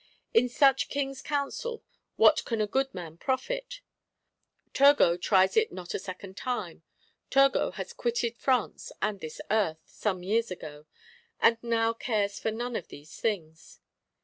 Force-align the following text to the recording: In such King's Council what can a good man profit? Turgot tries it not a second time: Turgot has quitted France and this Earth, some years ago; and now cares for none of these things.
In 0.33 0.49
such 0.49 0.89
King's 0.89 1.21
Council 1.21 1.83
what 2.15 2.43
can 2.43 2.59
a 2.59 2.65
good 2.65 2.91
man 2.91 3.17
profit? 3.19 3.81
Turgot 4.73 5.21
tries 5.21 5.55
it 5.55 5.71
not 5.71 5.93
a 5.93 5.99
second 5.99 6.35
time: 6.35 6.81
Turgot 7.29 7.75
has 7.75 7.93
quitted 7.93 8.35
France 8.35 8.91
and 8.99 9.19
this 9.19 9.39
Earth, 9.51 9.83
some 9.85 10.23
years 10.23 10.49
ago; 10.49 10.87
and 11.39 11.59
now 11.61 11.93
cares 11.93 12.39
for 12.39 12.49
none 12.49 12.75
of 12.75 12.87
these 12.87 13.19
things. 13.19 13.79